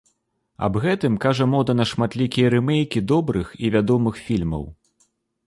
[0.67, 4.67] Аб гэтым кажа мода на шматлікія рымейкі добрых і вядомых фільмаў.